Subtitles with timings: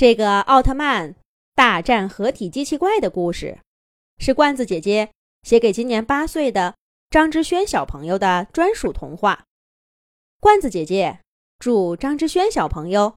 [0.00, 1.14] 这个奥特曼
[1.54, 3.60] 大战合体机器怪的故事，
[4.16, 6.74] 是罐子姐姐写给今年八岁的
[7.10, 9.44] 张之轩小朋友的专属童话。
[10.40, 11.20] 罐子姐姐
[11.58, 13.14] 祝张之轩小朋友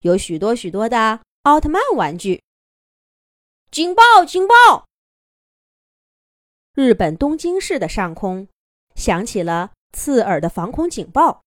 [0.00, 2.42] 有许多许多的奥特曼玩具。
[3.70, 4.02] 警报！
[4.26, 4.84] 警报！
[6.74, 8.46] 日本东京市的上空
[8.94, 11.40] 响起了刺耳的防空警报。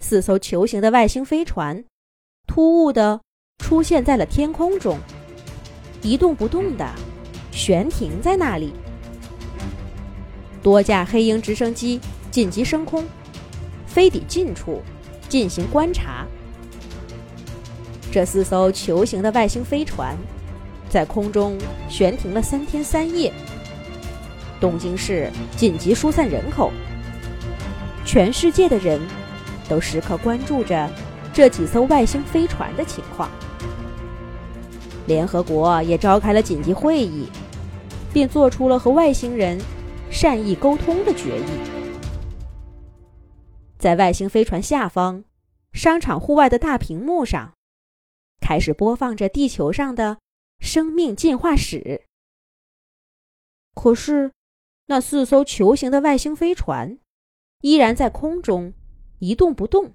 [0.00, 1.84] 四艘球形的外星飞船
[2.44, 3.20] 突兀的。
[3.58, 4.98] 出现在了天空中，
[6.00, 6.90] 一动不动的
[7.50, 8.72] 悬停在那里。
[10.62, 12.00] 多架黑鹰直升机
[12.30, 13.04] 紧急升空，
[13.86, 14.82] 飞抵近处
[15.28, 16.26] 进行观察。
[18.10, 20.16] 这四艘球形的外星飞船
[20.88, 21.58] 在空中
[21.90, 23.32] 悬停了三天三夜。
[24.58, 26.72] 东京市紧急疏散人口，
[28.04, 28.98] 全世界的人
[29.68, 30.90] 都时刻关注着
[31.34, 33.30] 这几艘外星飞船的情况。
[35.08, 37.26] 联合国也召开了紧急会议，
[38.12, 39.58] 并做出了和外星人
[40.10, 41.44] 善意沟通的决议。
[43.78, 45.24] 在外星飞船下方，
[45.72, 47.54] 商场户外的大屏幕上，
[48.40, 50.18] 开始播放着地球上的
[50.60, 52.02] 生命进化史。
[53.74, 54.32] 可是，
[54.86, 56.98] 那四艘球形的外星飞船
[57.62, 58.74] 依然在空中
[59.20, 59.94] 一动不动，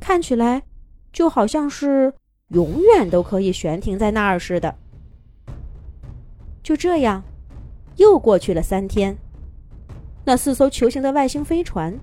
[0.00, 0.64] 看起来
[1.12, 2.14] 就好像是……
[2.48, 4.74] 永远都可以悬停在那儿似的。
[6.62, 7.22] 就这样，
[7.96, 9.16] 又过去了三天。
[10.24, 11.96] 那四艘球形的外星飞船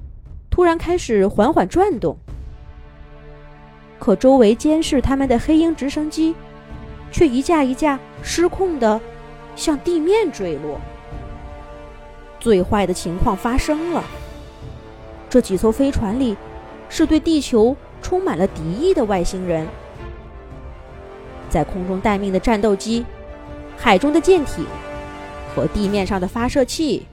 [0.49, 2.17] 突然开始缓缓转动，
[3.99, 6.33] 可周围监视他们的黑鹰直升机
[7.11, 8.99] 却一架一架失控的
[9.55, 10.79] 向地面坠落。
[12.39, 14.03] 最坏的情况发生了：
[15.29, 16.35] 这几艘飞船里
[16.89, 19.67] 是对地球充满了敌意的外星人。
[21.53, 23.05] 在空中待命的战斗机、
[23.77, 24.65] 海中的舰艇
[25.55, 27.05] 和地面上的发射器，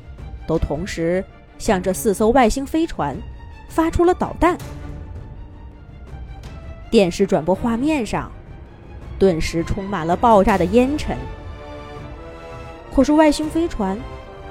[0.47, 1.23] 都同时
[1.59, 3.15] 向这四艘外星飞船
[3.69, 4.57] 发出了导弹。
[6.91, 8.33] 电视转播画面上
[9.19, 11.19] 顿时充满了爆炸的烟尘。
[12.95, 13.99] 可是外星飞船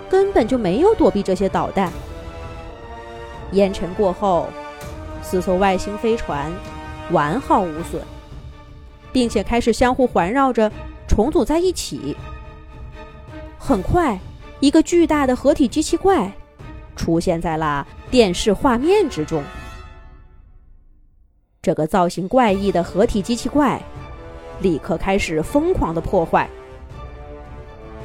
[0.08, 1.92] 根本就没有躲避这些导弹。
[3.54, 4.46] 烟尘过后，
[5.24, 6.52] 四艘外星飞船
[7.10, 8.00] 完好无损。
[9.12, 10.72] 并且开始相互环绕着，
[11.08, 12.16] 重组在一起。
[13.58, 14.18] 很快，
[14.60, 16.32] 一个巨大的合体机器怪
[16.96, 19.44] 出现在了电视画面之中。
[21.62, 23.82] 这个造型怪异的合体机器怪
[24.62, 26.50] 立刻开始疯狂的破坏，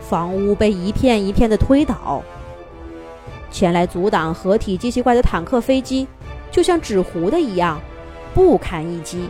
[0.00, 2.22] 房屋被一片一片的推倒。
[3.50, 6.08] 前来阻挡合体机器怪的坦克、飞机，
[6.50, 7.80] 就像纸糊的一样，
[8.34, 9.28] 不堪一击。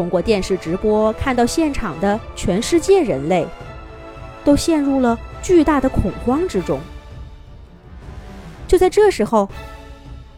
[0.00, 3.46] 通过电视直播看到现场的全世界人类，
[4.42, 6.80] 都陷入了巨大的恐慌之中。
[8.66, 9.46] 就在这时候，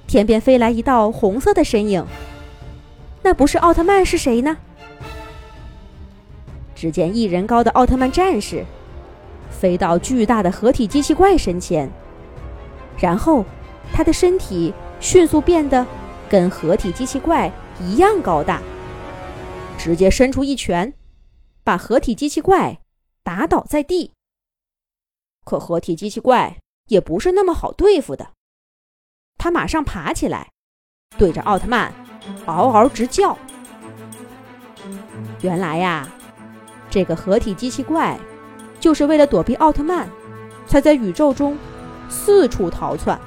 [0.09, 2.05] 天边飞来一道红色的身影，
[3.23, 4.56] 那不是奥特曼是谁呢？
[6.75, 8.65] 只见一人高的奥特曼战士
[9.49, 11.89] 飞到巨大的合体机器怪身前，
[12.99, 13.44] 然后
[13.93, 15.87] 他的身体迅速变得
[16.29, 17.49] 跟合体机器怪
[17.81, 18.61] 一样高大。
[19.82, 20.94] 直接伸出一拳，
[21.65, 22.78] 把合体机器怪
[23.25, 24.12] 打倒在地。
[25.44, 26.56] 可合体机器怪
[26.87, 28.31] 也不是那么好对付的，
[29.38, 30.53] 他马上爬起来，
[31.19, 31.93] 对着奥特曼
[32.47, 33.37] 嗷嗷直叫。
[35.41, 36.09] 原来呀，
[36.88, 38.16] 这个合体机器怪
[38.78, 40.09] 就是为了躲避奥特曼，
[40.64, 41.59] 才在宇宙中
[42.09, 43.20] 四处逃窜。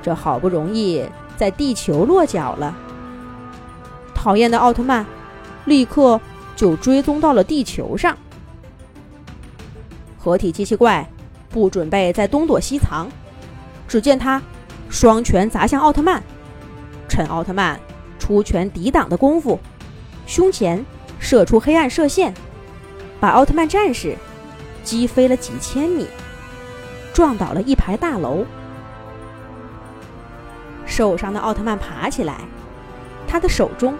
[0.00, 1.04] 这好不容易
[1.36, 2.72] 在地球落脚了，
[4.14, 5.04] 讨厌的奥特曼。
[5.64, 6.20] 立刻
[6.56, 8.16] 就追踪到了地球上。
[10.18, 11.06] 合体机器怪
[11.50, 13.08] 不准备再东躲西藏，
[13.86, 14.42] 只见他
[14.88, 16.22] 双拳砸向奥特曼，
[17.08, 17.78] 趁奥特曼
[18.18, 19.58] 出拳抵挡的功夫，
[20.26, 20.84] 胸前
[21.18, 22.32] 射出黑暗射线，
[23.20, 24.16] 把奥特曼战士
[24.82, 26.06] 击飞了几千米，
[27.12, 28.44] 撞倒了一排大楼。
[30.86, 32.40] 受伤的奥特曼爬起来，
[33.26, 33.94] 他的手中。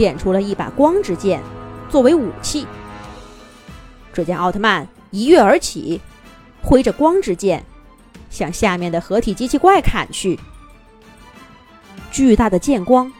[0.00, 1.42] 变出了一把光之剑，
[1.90, 2.66] 作为武器。
[4.14, 6.00] 只见奥特曼一跃而起，
[6.62, 7.62] 挥着光之剑，
[8.30, 10.40] 向下面的合体机器怪砍去。
[12.10, 13.12] 巨大的剑光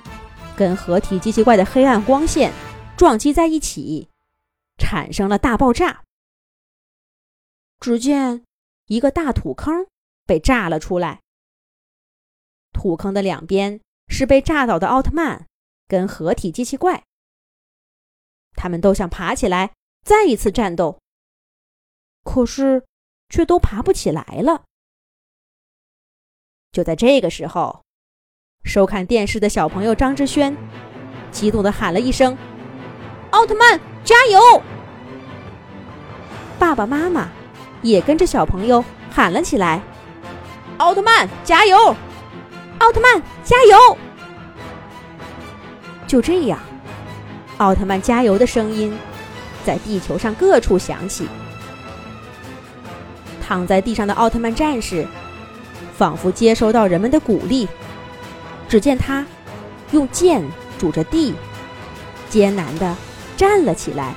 [0.57, 2.51] 跟合体机器怪的黑暗光线
[2.97, 4.09] 撞击在一起，
[4.79, 6.01] 产生了大爆炸。
[7.79, 8.43] 只见
[8.87, 9.87] 一个大土坑
[10.25, 11.21] 被炸了出来，
[12.73, 15.47] 土坑的两边是被炸倒的奥特曼。
[15.91, 17.03] 跟合体机器怪。
[18.55, 19.73] 他们都想爬起来，
[20.05, 21.01] 再一次战斗，
[22.23, 22.85] 可是
[23.29, 24.63] 却都爬不起来了。
[26.71, 27.83] 就在这个时候，
[28.63, 30.57] 收看电视的小朋友张志轩
[31.33, 32.39] 激动的喊了一声
[33.33, 34.63] ：“奥特曼，加油！”
[36.61, 37.29] 爸爸妈妈
[37.83, 39.83] 也跟着小朋友喊了起来
[40.79, 41.77] ：“奥特曼，加油！
[42.79, 43.99] 奥特曼，加油！”
[46.11, 46.59] 就这样。
[47.59, 48.93] 奥特曼加油的声音
[49.65, 51.29] 在地球上各处响起。
[53.41, 55.07] 躺在地上的奥特曼战士
[55.97, 57.69] 仿佛接收到人们的鼓励，
[58.69, 59.25] 只见他
[59.93, 60.43] 用剑
[60.81, 61.33] 拄着地，
[62.29, 62.97] 艰难地
[63.37, 64.13] 站了起来，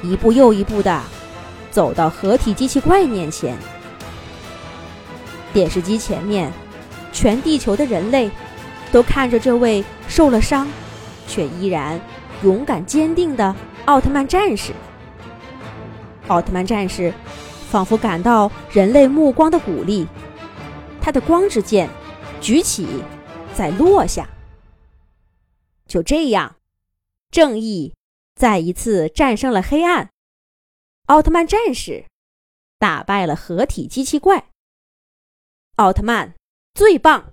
[0.00, 1.02] 一步又一步地
[1.70, 3.58] 走到合体机器怪面前。
[5.52, 6.50] 电视机前面，
[7.12, 8.30] 全地球的人类
[8.92, 10.68] 都看着这位受了伤。
[11.28, 11.98] 却依然
[12.42, 13.54] 勇敢坚定的
[13.86, 14.74] 奥特曼战士。
[16.28, 17.14] 奥特曼战士
[17.70, 20.06] 仿佛感到人类目光的鼓励，
[21.00, 21.88] 他的光之剑
[22.40, 23.02] 举起，
[23.54, 24.28] 再落下。
[25.86, 26.56] 就这样，
[27.30, 27.94] 正义
[28.34, 30.10] 再一次战胜了黑暗。
[31.06, 32.04] 奥特曼战士
[32.78, 34.46] 打败了合体机器怪。
[35.76, 36.34] 奥特曼
[36.74, 37.32] 最棒！